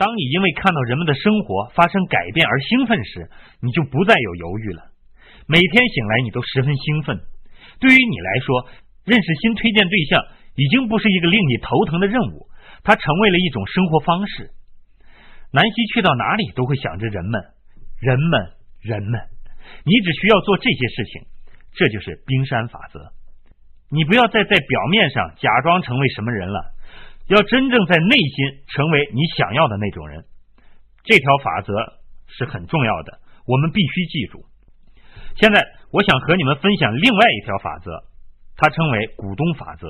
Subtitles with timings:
[0.00, 3.28] 当你因为看到人们的生活发生改变而兴奋时，
[3.60, 4.88] 你就不再有犹豫了。
[5.44, 7.20] 每天醒来，你都十分兴奋。
[7.78, 8.64] 对于你来说，
[9.04, 10.24] 认识新推荐对象
[10.56, 12.48] 已经不是一个令你头疼的任务，
[12.82, 14.48] 它成为了一种生活方式。
[15.52, 17.42] 南希去到哪里都会想着人们，
[18.00, 18.40] 人们，
[18.80, 19.20] 人们。
[19.84, 21.28] 你只需要做这些事情，
[21.76, 23.12] 这就是冰山法则。
[23.90, 26.72] 你不要再在表面上假装成为什么人了，
[27.30, 30.24] 要真正在内心成为你想要的那种人。
[31.04, 31.72] 这条法则
[32.26, 34.44] 是很重要的，我们必须记住。
[35.36, 35.62] 现在，
[35.92, 38.02] 我想和你们分享另外一条法则，
[38.56, 39.86] 它称为股东法则。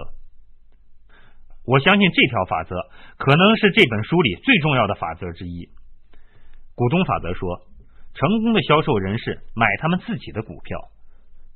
[1.65, 2.77] 我相信这条法则
[3.16, 5.71] 可能是这本书里最重要的法则之一。
[6.75, 7.63] 股东法则说，
[8.13, 10.79] 成功的销售人士买他们自己的股票，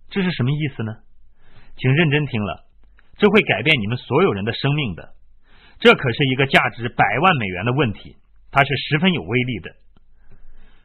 [0.08, 0.92] 这是什么意思呢？
[1.76, 2.64] 请认真听了，
[3.18, 5.12] 这会改变你们所有人的生命的。
[5.80, 8.16] 这可是一个价值百万美元的问题，
[8.50, 9.70] 它是十分有威力的。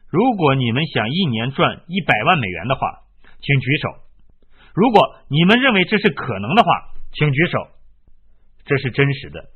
[0.08, 3.04] 如果你们想一年赚一百万美元的话，
[3.40, 3.88] 请举手。
[4.74, 6.70] 如果你们认为这是可能的话，
[7.12, 7.68] 请举手。
[8.66, 9.50] 这是真实的。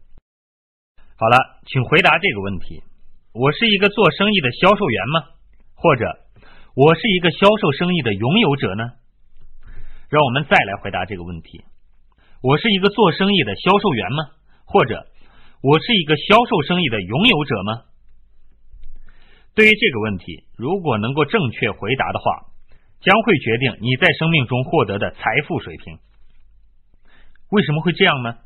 [1.16, 2.82] 好了，请回答这个问题：
[3.32, 5.26] 我是一个做生意的销售员吗？
[5.74, 6.06] 或者
[6.74, 8.84] 我是一个销售生意的拥有者呢？
[10.08, 11.64] 让我们再来回答这个问题：
[12.42, 14.24] 我是一个做生意的销售员吗？
[14.64, 15.06] 或者
[15.64, 17.88] 我是一个销售生意的拥有者吗？
[19.56, 22.52] 对于这个问题，如果能够正确回答的话，
[23.00, 25.96] 将会决定你在生命中获得的财富水平。
[27.48, 28.36] 为什么会这样呢？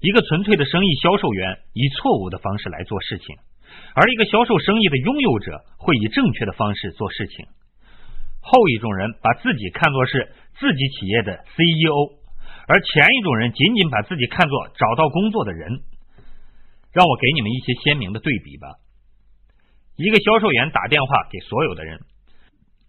[0.00, 3.36] 一个纯粹的生意销售员以错误的方式来做事情，
[3.94, 7.46] 而一个销售生意的拥有者会以正确的方式做事情。
[8.40, 12.18] 后一种人把自己看作是自己企业的 CEO，
[12.66, 15.82] 而前一种人仅仅把自己看作找到工作的人。
[16.92, 18.68] 让我给你们一些鲜明的对比吧。
[19.96, 22.00] 一个销售员打电话给所有的人，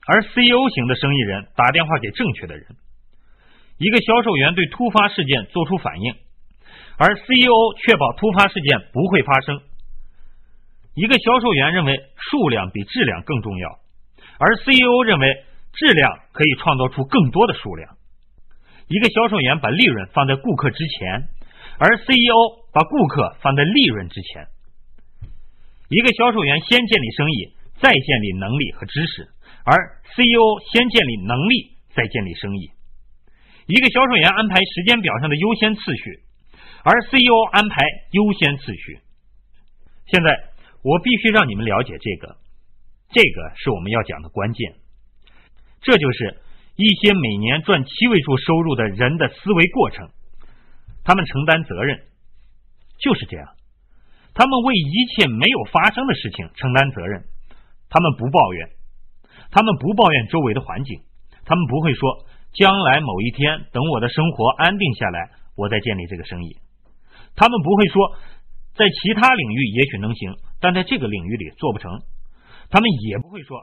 [0.08, 2.66] 而 CEO 型的生意人打电话给正确的人。
[3.78, 6.16] 一个销售员对突发事件做出反应，
[6.98, 9.62] 而 CEO 确保突发事件不会发生。
[10.94, 13.80] 一个销售员认为数量比质量更重要，
[14.38, 17.98] 而 CEO 认为质量可以创造出更多的数量。
[18.88, 21.30] 一个销售员把利润放在顾客之前，
[21.80, 24.48] 而 CEO 把顾客放在利润之前。
[25.90, 29.28] 一个销售员先建立生意，再建立能力和知识，
[29.66, 32.72] 而 CEO 先建立能力，再建立生意。
[33.68, 36.24] 一个销售员安排时间表上的优先次序，
[36.84, 39.00] 而 CEO 安排优先次序。
[40.08, 40.52] 现在
[40.82, 42.38] 我必须让你们了解这个，
[43.12, 44.74] 这个是我们要讲的关键。
[45.82, 46.40] 这就是
[46.76, 50.10] 一些每年赚七位数收入的人的思维过程，
[51.04, 52.02] 他们承担责任，
[53.02, 53.50] 就是这样。
[54.34, 57.26] 他们为一切没有发生的事情承担责任，
[57.90, 58.70] 他们不抱怨，
[59.52, 61.02] 他们不抱怨周围的环境，
[61.44, 66.56] 他们不会说将来某一天等我的生活安定下来，我再建立这个生意。
[67.36, 68.16] 他们不会说
[68.76, 72.00] 在其他领域也许能行，但在这个领域里做不成。
[72.70, 73.60] 他们也不会说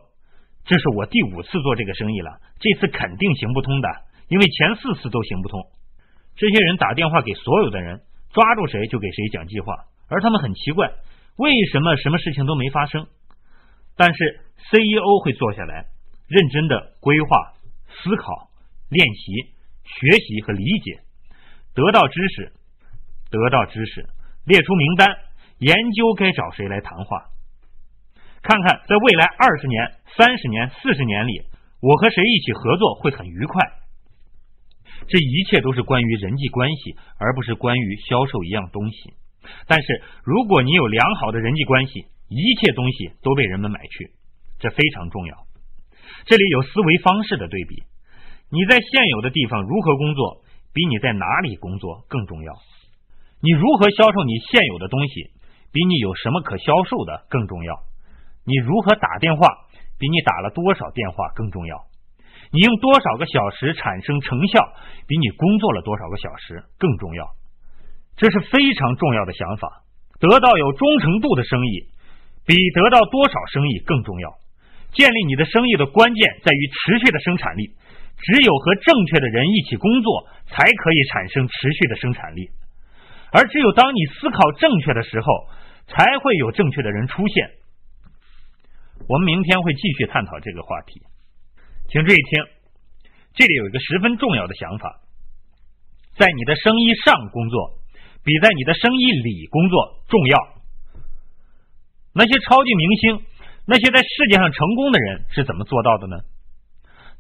[0.66, 3.88] 这是我第五次做这个生意了，这次肯定行不通的，
[4.28, 5.60] 因为前四次都行不通。
[6.37, 8.03] 这些人打电话给所有的人，
[8.38, 9.75] 抓住谁就给谁讲计划。
[10.09, 10.88] 而他们很奇怪，
[11.37, 13.09] 为什么什么事情都没发生？
[13.97, 14.41] 但是
[14.71, 15.87] CEO 会坐下来，
[16.28, 17.53] 认真的规划、
[17.91, 18.48] 思考、
[18.91, 19.32] 练习、
[19.82, 21.00] 学习和理解，
[21.75, 22.53] 得到知识，
[23.28, 24.06] 得到知识，
[24.47, 25.16] 列出名单，
[25.59, 27.31] 研究该找谁来谈话，
[28.41, 31.43] 看看在未来二十年、三十年、四十年里，
[31.81, 33.60] 我和谁一起合作会很愉快。
[35.09, 39.15] 这一切都是关于人际关系，而不是关于销售一样东西。
[39.67, 44.13] 但是，如果你有良好的人际关系，一切东西都被人们买去，
[44.59, 45.35] 这非常重要。
[46.27, 47.83] 这里有思维方式的对比：
[48.51, 50.43] 你在现有的地方如何工作，
[50.75, 52.53] 比你在哪里工作更重要；
[53.41, 55.33] 你如何销售你现有的东西，
[55.73, 57.73] 比你有什么可销售的更重要；
[58.45, 59.49] 你如何打电话，
[59.99, 61.88] 比你打了多少电话更重要；
[62.50, 64.60] 你用多少个小时产生成效，
[65.06, 67.24] 比你工作了多少个小时更重要。
[68.16, 69.84] 这是非常重要的想法。
[70.18, 71.86] 得到有忠诚度的生意，
[72.47, 74.34] 比得到多少生意更重要。
[74.92, 77.71] 建立你的生意的关键在于持续的生产力。
[78.18, 82.51] 只有和正确的人一起工作，才可以产生持续的生产力。
[83.30, 85.27] 而只有当你思考正确的时候，
[85.86, 87.51] 才会有正确的人出现。
[89.06, 91.01] 我们明天会继续探讨这个话题，
[91.89, 92.45] 请注意听。
[93.35, 95.01] 这里有一个十分重要的想法：
[96.17, 97.79] 在你的生意上工作。
[98.25, 100.37] 比在你的生意里工作重要。
[102.13, 103.25] 那些超级明星，
[103.65, 106.17] 那些在世界上成功的人是怎么做到的呢？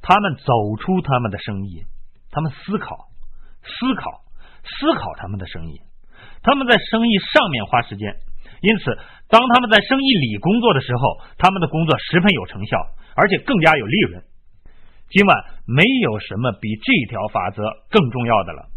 [0.02, 1.86] 他们走出他们的生意，
[2.30, 3.08] 他们思考、
[3.62, 4.20] 思考、
[4.64, 5.80] 思考他们的生意，
[6.42, 8.12] 他们在生意上面花时间。
[8.60, 8.84] 因此，
[9.28, 12.76] 当他们在生意里工作的时候，他们的工作十分有成效，
[13.16, 14.22] 而且更加有利润。
[15.10, 18.68] 今晚没有什么比这条法则更重要的了。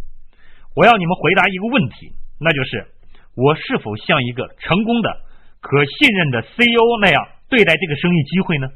[0.75, 2.87] 我要你们回答一个问题，那就是：
[3.35, 5.11] 我是否像一个成功的、
[5.59, 8.67] 可信任的 CEO 那样对待这个生意机会呢？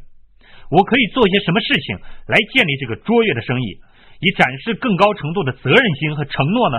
[0.69, 1.95] 我可以做些什么事情
[2.27, 3.79] 来建立这个卓越的生意，
[4.19, 6.77] 以展示更高程度的责任心和承诺呢？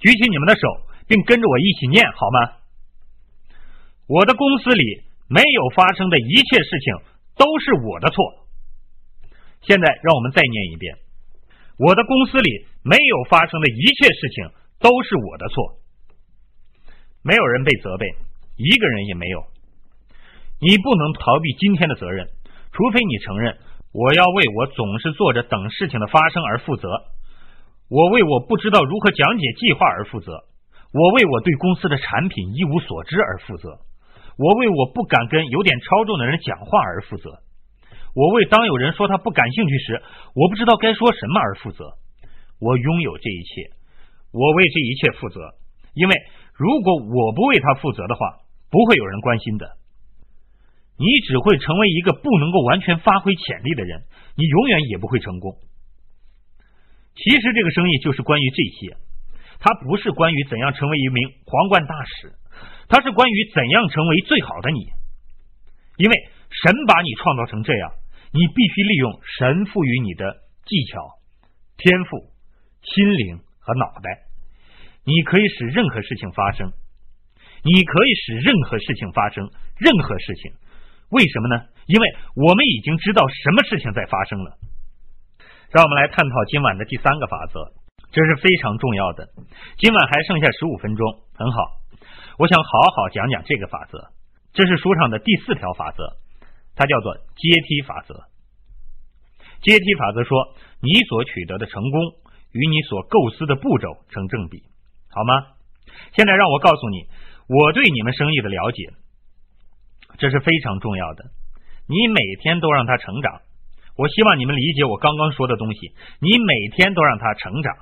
[0.00, 0.68] 举起你们的手，
[1.08, 2.60] 并跟着我一起念好吗？
[4.06, 6.92] 我的公司里没有发生的一切事情
[7.38, 8.43] 都是我的错。
[9.66, 10.96] 现在让我们再念一遍：
[11.78, 15.80] 我的公司里没有发生的一切事情都是我的错。
[17.22, 18.06] 没有人被责备，
[18.56, 19.44] 一个人也没有。
[20.60, 22.28] 你不能逃避今天的责任，
[22.72, 23.56] 除非你承认
[23.92, 26.88] 我要为我总是做着等事情的发生而负责。
[27.88, 30.44] 我为我不知道如何讲解计划而负责。
[30.92, 33.80] 我为我对公司的产品一无所知而负责。
[34.36, 37.43] 我为我不敢跟有点超重的人讲话而负责。
[38.14, 40.02] 我为当有人说他不感兴趣时，
[40.34, 41.98] 我不知道该说什么而负责。
[42.60, 43.70] 我拥有这一切，
[44.30, 45.54] 我为这一切负责。
[45.94, 46.14] 因为
[46.54, 48.40] 如果我不为他负责的话，
[48.70, 49.76] 不会有人关心的。
[50.96, 54.04] 你只会成为一个不能够完全发挥潜力的人，
[54.36, 55.58] 你永远也不会成功。
[57.16, 58.96] 其实这个生意就是关于这些，
[59.58, 62.32] 它不是关于怎样成为一名皇冠大使。
[62.86, 64.86] 它是关于怎样成为最好的你，
[65.96, 66.14] 因为
[66.50, 67.90] 神把你创造成这样，
[68.34, 70.26] 你必须利用神赋予你的
[70.66, 71.22] 技巧、
[71.78, 72.34] 天赋、
[72.82, 74.26] 心灵和脑袋，
[75.06, 76.66] 你可以使任何事情发生，
[77.62, 79.46] 你可以使任何事情发生，
[79.78, 80.50] 任何事情，
[81.10, 81.62] 为什么呢？
[81.86, 82.04] 因为
[82.34, 84.58] 我们已经知道什么事情在发生了。
[85.70, 87.70] 让我们来探讨今晚的第三个法则，
[88.10, 89.28] 这是非常重要的。
[89.78, 91.06] 今晚还剩下十五分钟，
[91.38, 91.58] 很好。
[92.38, 94.10] 我想好好讲讲这个法则，
[94.52, 96.02] 这是书上的第四条法则，
[96.74, 98.14] 它叫做阶梯法则。
[99.62, 102.00] 阶梯法则说，你所取得的成功
[102.52, 104.62] 与你所构思的步骤成正比，
[105.08, 105.56] 好吗？
[106.12, 107.06] 现在让我告诉你，
[107.48, 108.90] 我对你们生意的了解，
[110.18, 111.24] 这是非常重要的。
[111.86, 113.40] 你每天都让它成长，
[113.96, 115.94] 我希望你们理解我刚刚说的东西。
[116.20, 117.74] 你每天都让它成长。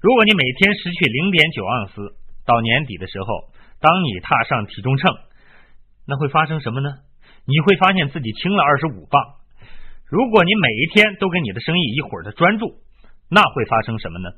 [0.00, 3.50] 如果你每天失去零点九盎司，到年底的时候。
[3.82, 5.16] 当你踏上体重秤，
[6.06, 6.90] 那会发生什么呢？
[7.50, 9.18] 你会发现自己轻了二十五磅。
[10.06, 12.78] 如果你每一天都跟你的生意一会儿的专注，
[13.28, 14.30] 那会发生什么呢？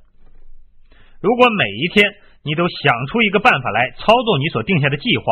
[1.20, 2.04] 如果每一天
[2.42, 5.24] 你都想出一个办法来操作你所定下的计划，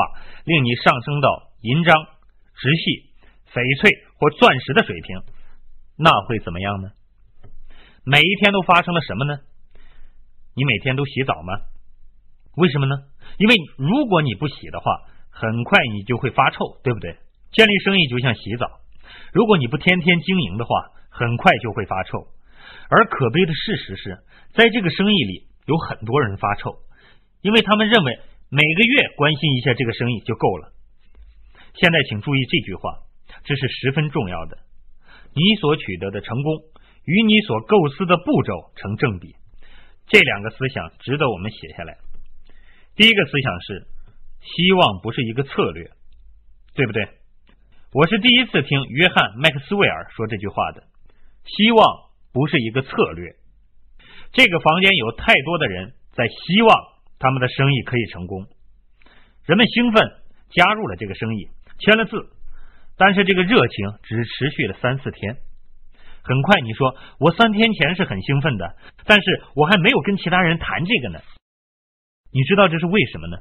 [0.44, 1.96] 令你上升到银章、
[2.54, 3.10] 直系、
[3.52, 3.90] 翡翠
[4.20, 5.16] 或钻石的水平，
[5.96, 6.90] 那会怎么样呢？
[8.04, 9.40] 每一天都发生了什么呢？
[10.54, 11.64] 你每天都洗澡吗？
[12.56, 12.94] 为什么呢？
[13.38, 14.84] 因为如果你不洗的话，
[15.30, 17.16] 很快你就会发臭，对不对？
[17.52, 18.80] 建立生意就像洗澡，
[19.32, 20.70] 如果你不天天经营的话，
[21.10, 22.26] 很快就会发臭。
[22.88, 24.18] 而可悲的事实是，
[24.54, 26.78] 在这个生意里有很多人发臭，
[27.42, 28.18] 因为他们认为
[28.50, 30.72] 每个月关心一下这个生意就够了。
[31.74, 32.98] 现在请注意这句话，
[33.44, 34.58] 这是十分重要的。
[35.32, 36.52] 你所取得的成功
[37.04, 39.34] 与你所构思的步骤成正比，
[40.06, 41.98] 这两个思想值得我们写下来。
[42.96, 43.86] 第一个思想是，
[44.42, 45.90] 希望不是一个策略，
[46.74, 47.19] 对不对？
[47.92, 50.84] 我是第一次听约翰麦克斯韦尔说这句话的。
[51.42, 51.84] 希望
[52.32, 53.34] 不是一个策略。
[54.30, 56.70] 这个房间有太多的人在希望
[57.18, 58.46] 他们的生意可以成功，
[59.44, 60.06] 人们兴奋
[60.50, 61.48] 加入了这个生意，
[61.80, 62.30] 签了字，
[62.96, 65.38] 但是这个热情只持续了三四天。
[66.22, 71.18] 很快你说，我三天前是很兴奋的，但是我还没有跟其他人谈这个呢。
[72.30, 73.36] 你知道这是为什么呢？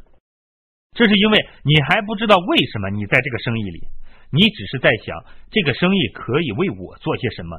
[0.93, 3.87] 这是因为你还不知道为什么你在这个生意里，
[4.31, 7.57] 你只是在想这个生意可以为我做些什么，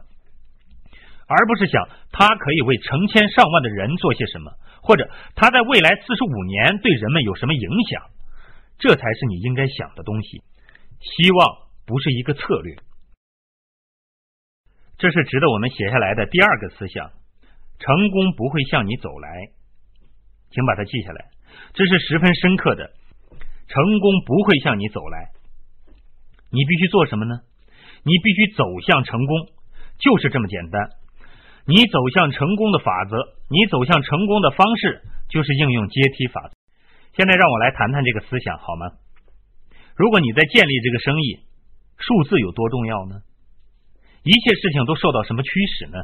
[1.26, 8.02] 而不是想他可以为成千上万的人做些什么，或者他在未来四十五年对人们有什么影响。
[8.78, 10.42] 这才是你应该想的东西。
[11.00, 12.76] 希望不是一个策略，
[14.96, 17.10] 这是值得我们写下来的第二个思想。
[17.78, 19.28] 成功不会向你走来。
[20.50, 21.30] 请把它记下来，
[21.72, 22.90] 这是十分深刻的。
[23.68, 25.30] 成功不会向你走来，
[26.50, 27.40] 你必须做什么呢？
[28.02, 29.48] 你必须走向成功，
[29.98, 30.90] 就是这么简单。
[31.66, 33.16] 你走向成功的法则，
[33.48, 36.54] 你走向成功的方式，就是应用阶梯法则。
[37.12, 38.86] 现在让我来谈谈这个思想好吗？
[39.94, 41.40] 如果你在建立这个生意，
[41.98, 43.20] 数字有多重要呢？
[44.22, 45.98] 一切事情都受到什么驱使呢？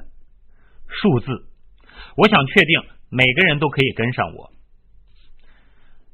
[0.88, 1.26] 数字。
[2.16, 4.52] 我想确定每个人都可以跟上我。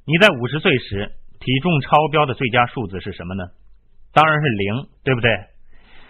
[0.06, 3.44] 你在五十岁时体重超标的最佳数字是什么呢？
[4.12, 5.31] 当然是零，对不对？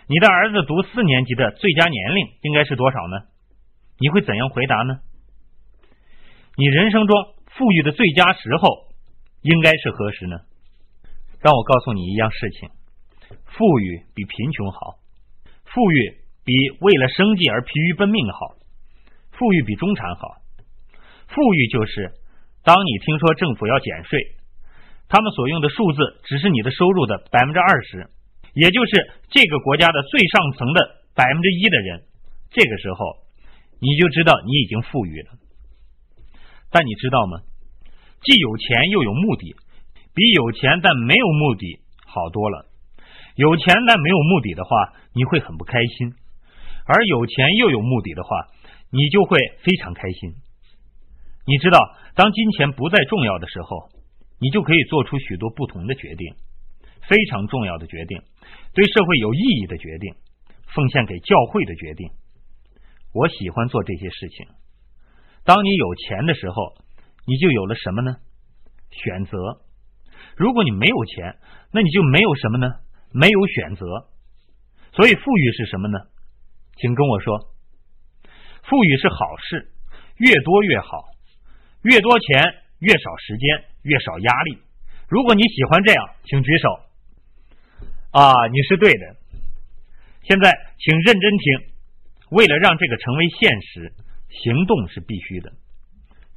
[0.09, 3.27] 你的儿子读四年级的最佳年龄应该是多少呢？
[3.99, 4.99] 你会怎样回答呢？
[6.57, 7.17] 你人生中
[7.53, 8.69] 富裕的最佳时候
[9.43, 10.37] 应该是何时呢？
[11.41, 12.69] 让我告诉你一样事情：
[13.47, 14.99] 富裕比贫穷好，
[15.65, 18.57] 富裕比为了生计而疲于奔命好。
[19.31, 20.43] 富裕比中产好，
[21.29, 22.13] 富裕就是
[22.65, 24.21] 当你听说政府要减税，
[25.13, 28.09] 他们所用的数字只是你的收入的百分之二十，
[28.55, 32.03] 也就是这个国家的最上层的百分之一的人，
[32.49, 33.21] 这个时候
[33.79, 35.37] 你就知道你已经富裕了。
[36.71, 37.45] 但你知道吗？
[38.23, 39.55] 既有钱又有目的，
[40.15, 42.65] 比有钱但没有目的好多了。
[43.37, 46.09] 有钱但没有目的的话，你会很不开心；
[46.87, 48.49] 而有钱又有目的的话，
[48.89, 50.33] 你就会非常开心。
[51.45, 51.79] 你知道，
[52.15, 53.91] 当金钱不再重要的时候，
[54.43, 56.35] 你就可以做出许多不同的决定，
[57.07, 58.21] 非常重要的决定，
[58.75, 60.17] 对社会有意义的决定，
[60.75, 62.11] 奉献给教会的决定。
[63.15, 64.47] 我喜欢做这些事情。
[65.45, 66.75] 当你有钱的时候，
[67.25, 68.17] 你就有了什么呢？
[68.91, 69.39] 选择。
[70.37, 71.39] 如果你没有钱，
[71.71, 72.67] 那你就没有什么呢？
[73.13, 73.87] 没有选择。
[74.91, 75.99] 所以，富裕是什么呢？
[76.79, 77.55] 请跟我说。
[78.65, 79.71] 富裕是好事，
[80.17, 81.05] 越多越好，
[81.83, 82.43] 越多钱
[82.81, 84.59] 越少时间越少压力。
[85.09, 86.81] 如果你喜欢这样，请举手。
[88.13, 89.17] 啊，你是对的。
[90.23, 91.73] 现在请认真听，
[92.31, 93.93] 为了让这个成为现实，
[94.29, 95.53] 行动是必须的。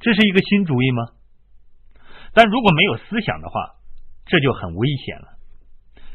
[0.00, 1.08] 这是一个新主意吗？
[2.34, 3.76] 但如果没有思想的话，
[4.26, 5.28] 这就很危险了。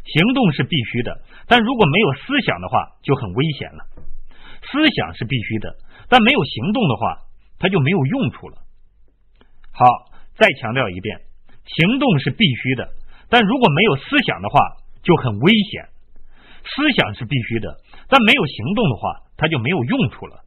[0.04, 3.86] 行动是必须的，但如果没有思想的话，就很危险了。
[4.62, 5.76] 思想是必须的。
[6.10, 7.22] 但没有行动的话，
[7.58, 8.58] 它就没有用处了。
[9.72, 11.18] 好，再强调一遍，
[11.66, 12.90] 行动是必须的，
[13.30, 14.60] 但如果没有思想的话，
[15.04, 15.90] 就很危险。
[16.64, 17.76] 思想是必须的，
[18.08, 20.42] 但没有行动的话，它就没有用处了。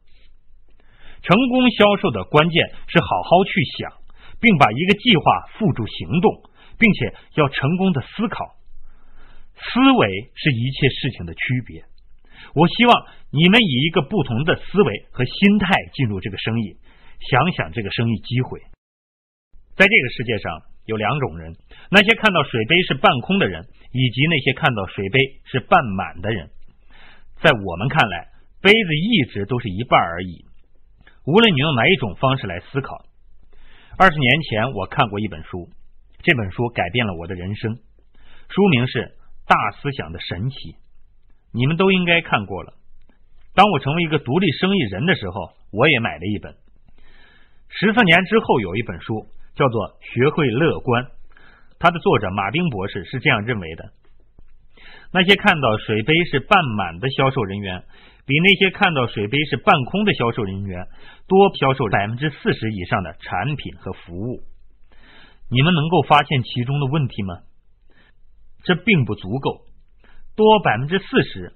[1.23, 3.93] 成功销售的关键是好好去想，
[4.41, 5.23] 并把一个计划
[5.59, 6.43] 付诸行动，
[6.79, 8.55] 并且要成功的思考。
[9.57, 11.83] 思维是一切事情的区别。
[12.55, 16.77] 我希望你们以一个不同的思维和心态进入这个生意，
[17.31, 18.61] 想想这个生意机会。
[19.77, 21.57] 在这个世界上有两种人：
[21.91, 26.51] 那些看到水杯是半空的人，以及那些看到水杯是半满的人。
[27.43, 28.29] 在我们看来，
[28.63, 30.45] 杯子一直都是一半而已。
[31.27, 33.05] 无论你用哪一种方式来思考。
[33.97, 35.69] 二十年前我看过一本书，
[36.23, 37.75] 这本书改变了我的人生。
[38.49, 38.99] 书名是
[39.47, 40.57] 《大思想的神奇》。
[41.53, 42.75] 你们都应该看过了。
[43.55, 46.55] 当我成为一个独立生意人的时候，我也买了一本。
[47.69, 51.05] 十四年之后，有一本书叫做《学会乐观》，
[51.79, 53.93] 它的作者马丁博士是这样认为的：
[55.13, 57.85] 那些看到水杯是半满的销售人员，
[58.27, 60.89] 比那些看到水杯是半空的销售人员
[61.29, 64.43] 多销售百分之四十以上的产品和服务。
[65.51, 67.35] 你们能够发现其中的问题吗？
[68.65, 69.67] 这并不足够。
[70.35, 71.53] 多百分之四十，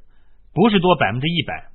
[0.55, 1.73] 不是多百分之一百。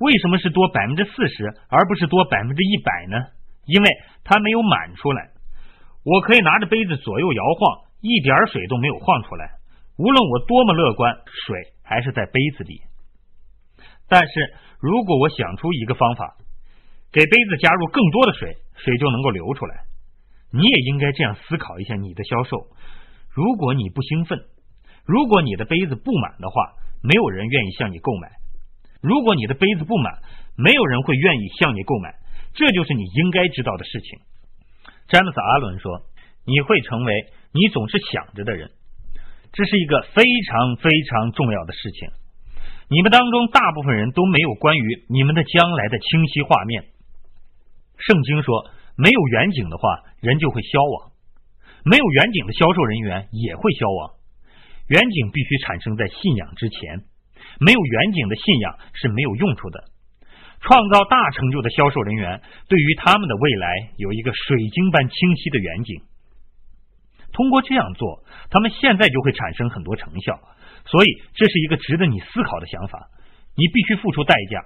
[0.00, 3.26] 为什么是多百分之四十，而不是多百分之一百呢？
[3.64, 3.88] 因为
[4.24, 5.30] 它没有满出来。
[6.04, 9.50] 我可以拿着杯子左右摇晃，一点水都没有晃出来。
[9.98, 11.14] 无论我多么乐观，
[11.46, 12.82] 水还是在杯子里。
[14.08, 16.36] 但是如果我想出一个方法，
[17.12, 19.84] 给杯子加入更多的水，水就能够流出来。
[20.52, 22.66] 你也应该这样思考一下你的销售。
[23.30, 24.38] 如果你不兴奋。
[25.04, 28.28] 如果你的杯子不满的话，没有人愿意向你购买；
[29.02, 30.22] 如果你的杯子不满，
[30.56, 32.14] 没有人会愿意向你购买。
[32.54, 34.20] 这就是你应该知道的事情。
[35.08, 36.06] 詹姆斯·阿伦说
[36.44, 37.12] ：“你会成为
[37.52, 38.70] 你总是想着的人，
[39.52, 42.08] 这是一个非常非常重要的事情。
[42.88, 46.84] 你们当中大部分人都没有关于你们的将来的清晰画面。
[47.98, 51.12] 圣经说，没有远景的话，人就会消亡；
[51.84, 54.10] 没有远景的销售人员也会消亡。”
[54.88, 57.04] 远景必须产生在信仰之前，
[57.60, 59.84] 没有远景的信仰是没有用处的。
[60.62, 66.00] 创造大成就的销售人员对于他们的未来有一个水晶般清晰的远景。
[67.32, 70.38] 通过这样做，他们现在就会产生很多成效。
[70.84, 73.08] 所以，这是一个值得你思考的想法。
[73.54, 74.64] 你必须付出代价，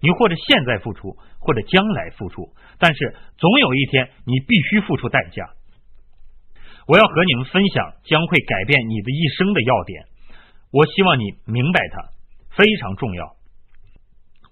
[0.00, 5.50] 你或者现在付出，或者将来付出，但是总有一天你必须付出代价。
[6.86, 10.04] 我要和你们分享将会改变你的一生的要点。
[10.70, 12.08] 我希望你明白它
[12.56, 13.36] 非常重要。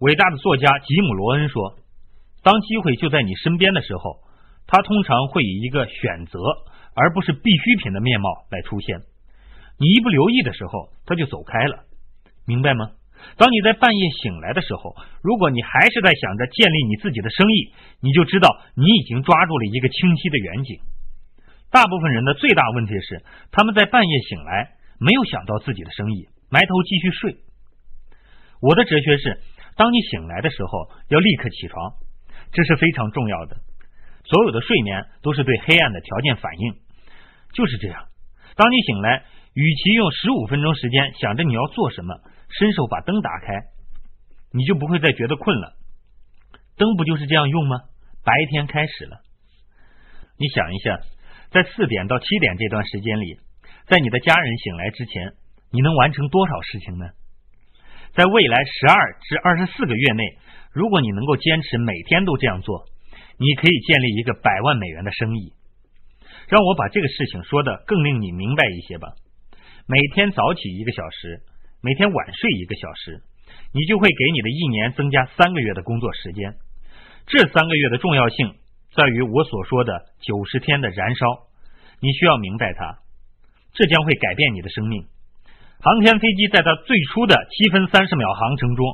[0.01, 1.77] 伟大的作家吉姆·罗恩说
[2.43, 4.25] ：“当机会就在你身边的时候，
[4.67, 6.41] 它通常会以一个选择
[6.97, 8.97] 而不是必需品的面貌来出现。
[9.77, 11.85] 你一不留意的时候，它就走开了。
[12.47, 12.93] 明白吗？
[13.37, 20.81] 当你在半夜醒来的时候，如果你还是在想着建立你自己的生意，你就知道你已经抓住了一个清晰的远景。
[21.71, 27.37] 大部分人的最大问题是，他们在半夜醒来。”没有想到自己的生意，埋头继续睡。
[28.61, 29.41] 我的哲学是：
[29.81, 31.95] 当你醒来的时候，要立刻起床，
[32.53, 33.57] 这是非常重要的。
[34.29, 36.75] 所有的睡眠都是对黑暗的条件反应，
[37.55, 38.05] 就是这样。
[38.57, 42.15] 当你醒来，与其用十五分钟时间想着你要做什么，
[42.51, 43.55] 伸手把灯打开，
[44.53, 45.73] 你就不会再觉得困了。
[46.77, 47.81] 灯不就是这样用吗？
[48.23, 49.17] 白天开始了。
[50.37, 51.01] 你想一下，
[51.53, 53.39] 在四点到七点这段时间里。
[53.87, 55.33] 在你的家人醒来之前，
[55.73, 57.07] 你能完成多少事情呢？
[58.15, 60.25] 在未来十二至二十四个月内，
[60.73, 62.87] 如果你能够坚持每天都这样做，
[63.39, 65.53] 你可以建立一个百万美元的生意。
[66.49, 69.15] 让我把这个事情说的更令你明白一些吧。
[69.87, 71.43] 每天早起一个小时，
[71.81, 73.23] 每天晚睡一个小时，
[73.73, 76.55] 你就会给你的一年增加三个月的工作时间。
[77.27, 78.55] 这三个月的重要性
[78.93, 81.27] 在于我所说的九十天的燃烧，
[82.01, 82.99] 你需要明白它。
[83.73, 85.07] 这将会改变你的生命。
[85.83, 88.85] 航天飞机在它最初的七分三十秒航程中，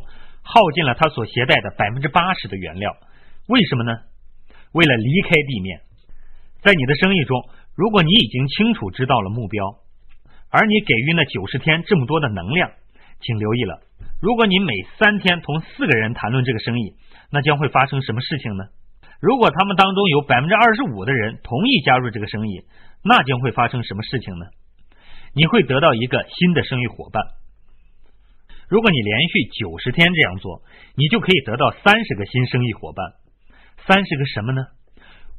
[0.43, 2.97] 耗尽了它所携带的百分之八十的原料。
[3.49, 3.91] 为什么呢？
[4.71, 5.81] 为了离开地面。
[6.63, 7.43] 在你的生意中，
[7.75, 9.65] 如果你已经清楚知道了目标，
[10.49, 12.71] 而你给予那九十天这么多的能量，
[13.21, 13.81] 请留意了。
[14.23, 16.95] 如果你每三天同四个人谈论这个生意，
[17.33, 18.65] 那将会发生什么事情呢？
[19.21, 22.63] 如果他们当中有百分之二十五的人同意加入这个生意，
[23.03, 24.47] 那将会发生什么事情呢？
[25.37, 27.23] 你会得到一个新的生意伙伴。
[28.71, 30.63] 如果你连续九十天这样做，
[30.97, 33.05] 你就可以得到三十个新生意伙伴。
[33.87, 34.65] 三十个什么呢？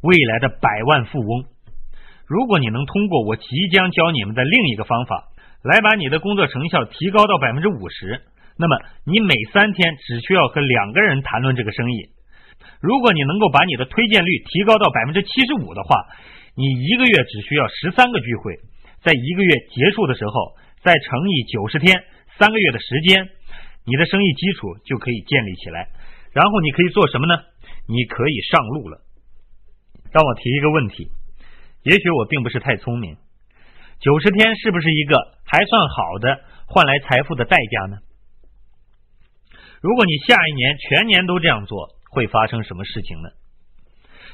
[0.03, 1.45] 未来的百万富翁。
[2.27, 5.29] 如果你能通过我即将教你们的另一个方法，
[5.63, 8.21] 来把你的工作成效提高到百分之五十，
[8.55, 12.13] 那么你每三天只需要和两个人谈论这个生意。
[12.81, 16.05] 如果你能够把你的推荐率提高到百分之七十五的话，
[16.53, 18.59] 你一个月只需要十三个聚会。
[19.01, 22.03] 在一个月结束的时候，再乘以九十天，
[22.37, 23.29] 三个月的时间，
[23.85, 25.89] 你的生意基础就可以建立起来。
[26.33, 27.41] 然后你可以做什么呢？
[27.87, 29.01] 你可以上路了。
[30.11, 31.09] 让我提一个问题，
[31.83, 33.17] 也许我并不是太聪明。
[33.99, 37.97] 九十天是不是一个还算好的换来财富的代价呢？
[39.81, 43.29] 如果你下一年全年都这样做，会发生什么事情呢？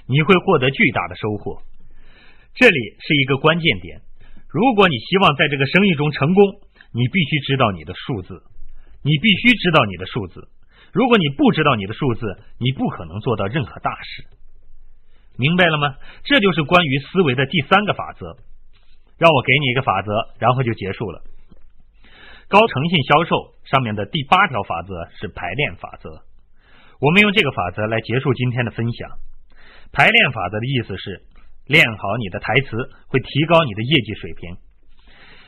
[0.07, 1.61] 你会获得巨大的收获。
[2.55, 4.01] 这里是一个关键点。
[4.53, 6.45] 如果你希望在这个生意中成功，
[6.93, 8.37] 你必须知道你的数字，
[9.01, 10.47] 你必须知道你的数字。
[10.93, 12.21] 如果你不知道你的数字，
[12.59, 14.29] 你不可能做到任何大事。
[15.37, 15.95] 明白了吗？
[16.23, 18.37] 这就是关于思维的第三个法则。
[19.17, 21.23] 让我给你一个法则，然后就结束了。
[22.47, 26.21] 高诚信销售上面的第八条法则是排练法则。
[27.01, 29.09] 我们用这个法则来结束今天的分享。
[29.91, 31.23] 排练法则的意思是。
[31.67, 32.75] 练好你的台词
[33.07, 34.57] 会提高你的业绩水平。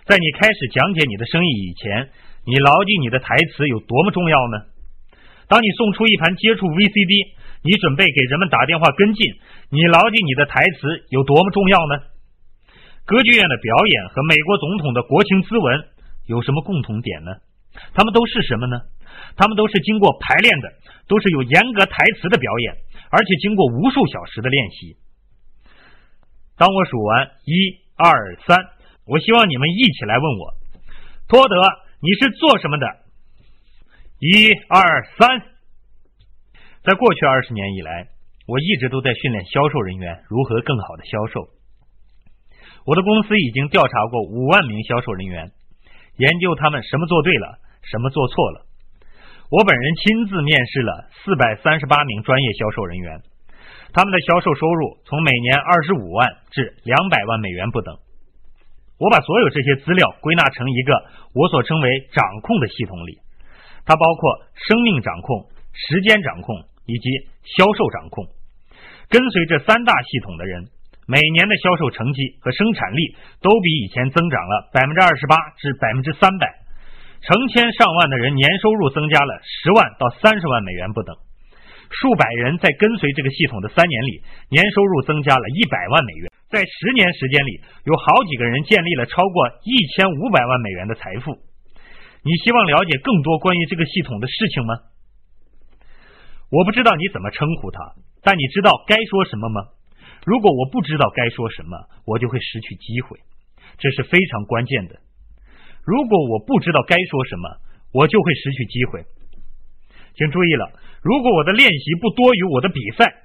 [0.06, 2.10] 在你开始讲解你的生意以前，
[2.46, 4.70] 你牢记你的台词有多么重要呢？
[5.48, 9.34] 当你送出一盘接触 VCD，你准备给人们打电话跟进，
[9.70, 11.94] 你牢记你的台词有多么重要呢？
[13.06, 15.86] 歌剧院的表演和美国总统的国情咨文
[16.26, 17.32] 有什么共同点呢？
[17.94, 18.82] 他们都是什么呢？
[19.38, 20.70] 他们都是经过排练的，
[21.08, 22.78] 都是有严格台词的表演，
[23.10, 24.98] 而且经过无数小时的练习。
[26.58, 27.52] 当我数完一
[27.98, 28.58] 二三，
[29.06, 30.54] 我希望你们一起来问我：
[31.28, 31.56] 托德，
[32.00, 32.88] 你是做什么的？
[34.20, 35.42] 一二三，
[36.84, 38.08] 在过去二十年以来，
[38.48, 41.50] 我一直都在训练销售人员如何更好的销售。
[42.86, 45.52] 我的公司已经调查过五万名销售人员，
[46.16, 48.66] 研究他们什么做对了，什么做错了。
[49.52, 53.22] 我本人亲自面试了四百三十八名专业销售人员。
[53.96, 57.96] 他们的销售收入从每年二十五万至两百万美元不等。
[59.00, 60.92] 我把所有这些资料归纳成一个
[61.32, 63.24] 我所称为“掌控”的系统里，
[63.88, 67.08] 它包括生命掌控、时间掌控以及
[67.56, 68.28] 销售掌控。
[69.08, 70.68] 跟随这三大系统的人，
[71.08, 76.52] 每年的销售成绩和生产力都比以前增长了百分之二十八至百分之三百。
[77.24, 81.16] 成千上万的人年收入增加了十万到三十万美元不等。
[82.02, 86.32] 数百人在跟随这个系统的三年里，年收入增加了一百万美元。
[86.50, 91.34] 在十年时间里，有好几个人建立了超过一千五百万美元的财富。
[92.24, 94.74] 你希望了解更多关于这个系统的事情吗？
[96.52, 99.62] 我不知道你怎么称呼他，但你知道该说什么吗？
[100.26, 103.20] 如果我不知道该说什么，我就会失去机会，
[103.78, 105.00] 这是非常关键的。
[105.84, 107.58] 如果我不知道该说什么，
[107.94, 109.06] 我就会失去机会。
[110.16, 110.72] 请注意了，
[111.04, 113.24] 如果我的练习不多于我的比赛，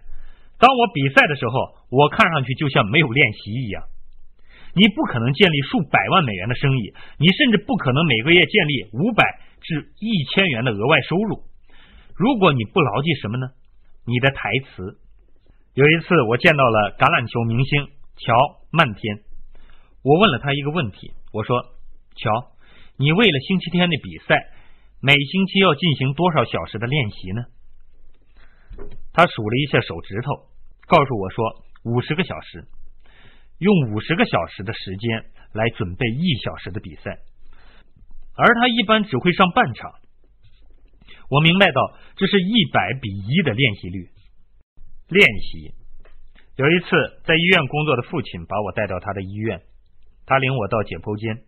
[0.58, 1.54] 当我比赛的时候，
[1.88, 3.84] 我看上去就像没有练习一样。
[4.74, 9.24] 你不可能建立数百万美元的生意，你甚至不可能每个月建立五百
[9.60, 11.42] 至一千元的额外收入。
[12.14, 13.48] 如果你不牢记什么呢？
[14.06, 14.98] 你的台词。
[15.74, 18.34] 有一次，我见到了橄榄球明星乔
[18.70, 19.22] 曼天，
[20.02, 21.62] 我问了他一个问题，我说
[22.14, 22.30] ：“乔，
[22.96, 24.50] 你为了星期天的比赛，
[25.00, 27.42] 每星期要进行多少小时的练习呢？”
[29.12, 30.46] 他数了一下手指头，
[30.86, 32.64] 告诉我说：“五十个小时。”
[33.58, 37.18] 用五十个小时的时间来准备一小时的比赛，
[38.34, 39.92] 而他一般只会上半场。
[41.28, 44.08] 我明白到这是一百比一的练习率。
[45.08, 45.74] 练习。
[46.56, 46.86] 有一次
[47.24, 49.60] 在医院工作的父亲把我带到他的医院，
[50.24, 51.44] 他领我到解剖间，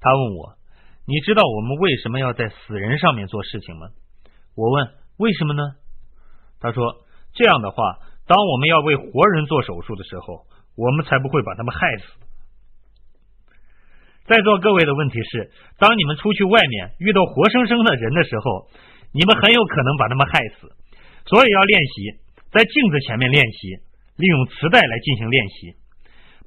[0.00, 0.56] 他问我
[1.06, 3.88] ：“你知道我们为什么要在死人上面做事情吗？”
[4.56, 4.88] 我问
[5.18, 5.62] ：“为什么呢？”
[6.60, 12.04] 他说：“这样的话，当我们要为活人做手术的时候。”我们才不会把他们害死。
[14.26, 18.66] 在座各位的问题是：当你们出去外面遇到活生生的人的时候，
[19.12, 20.66] 你们很有可能把他们害死，
[21.26, 22.18] 所以要练习
[22.50, 23.68] 在镜子前面练习，
[24.16, 25.78] 利用磁带来进行练习，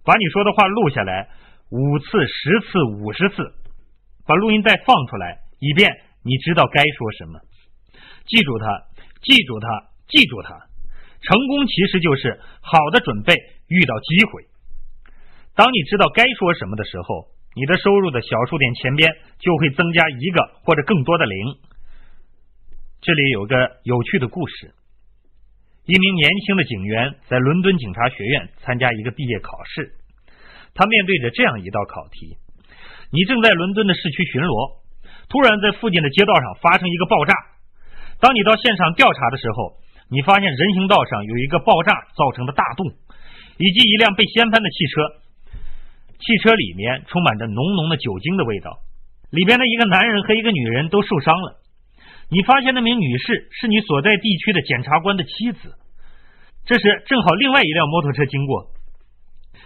[0.04, 1.30] 把你说的话录下来
[1.72, 3.36] 五次、十次、五十次，
[4.28, 5.90] 把录音带放出来，以便
[6.24, 7.40] 你知道该说什么。
[8.28, 8.84] 记住它，
[9.24, 9.68] 记住它，
[10.08, 10.68] 记住它。
[11.22, 13.34] 成功其实就是好的准备。
[13.70, 14.48] 遇到机会，
[15.54, 21.36] 当你知道该说什么的时候，你的收入的小数点前边就会增加一个或者更多的零。
[23.02, 24.74] 这里有个有趣的故事：
[25.84, 29.92] 一名年轻的警员在伦敦警察学院参加一个毕业考试，
[30.74, 32.38] 他面对着这样一道考题：
[33.12, 34.84] 你正在伦敦的市区巡逻，
[35.30, 37.34] 突然在附近的街道上发生一个爆炸。
[38.20, 42.86] 当你到现场调查的时候，你发现人行道上有一个爆炸造成的大洞。
[43.60, 45.02] 以及一辆被掀翻的汽车，
[46.22, 48.70] 汽车里面充满着浓浓的酒精的味道，
[49.32, 51.58] 里边的一个男人和一个女人都受伤了。
[52.30, 55.74] 你发现那名女士是你所在地区的检察官的妻子。
[56.67, 58.70] 这时正好另外一辆摩托车经过，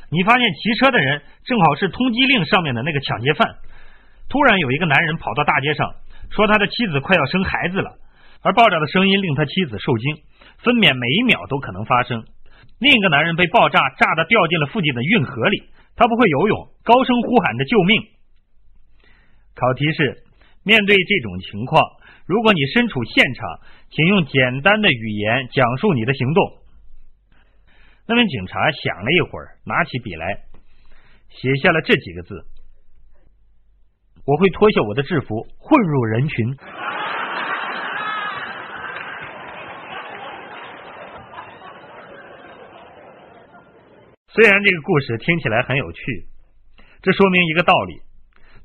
[0.10, 3.47] 你发现骑车的人正好是通缉令上面的那个抢劫犯。
[4.30, 5.93] 突然有一个男人跑到大街上，
[6.32, 7.91] 说他的妻子快要生孩子了，
[8.41, 10.15] 而爆炸的声音令他妻子受惊，
[10.63, 12.23] 分娩每一秒都可能发生。
[12.80, 15.63] 另一个男人被爆炸炸的掉进了附近的运河里，
[15.95, 18.01] 他不会游泳，高声呼喊着救命。
[19.54, 20.23] 考题是：
[20.63, 21.84] 面对这种情况，
[22.25, 23.60] 如果你身处现场，
[23.91, 26.61] 请用简单的语言讲述你的行动。
[28.12, 30.43] 那名警察想了一会儿，拿起笔来，
[31.30, 32.43] 写下了这几个字
[34.28, 36.54] ：“我会脱下我的制服，混入人群。”
[44.28, 46.02] 虽然这个故事听起来很有趣，
[47.02, 48.02] 这说明一个道理：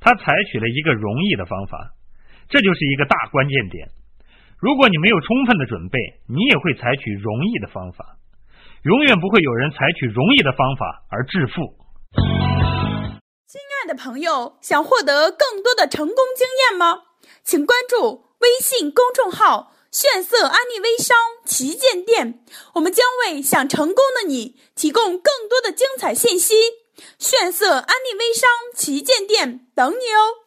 [0.01, 1.93] 他采取了一个容易的方法，
[2.49, 3.91] 这就是一个大关键点。
[4.59, 8.16] 如果你没有充分的准备，你也会采取容易的方法。
[8.87, 11.75] 永远不会有人采取容易的方法而致富。
[13.49, 17.03] 亲爱的朋友，想获得更多的成功经验吗？
[17.43, 19.73] 请关注微信公众号。
[19.91, 22.45] 炫色安利微商旗舰店，
[22.75, 26.55] 我们将为想成功的你提供更多的精彩信息。
[27.19, 30.46] 炫色安利微商旗舰店等你哦。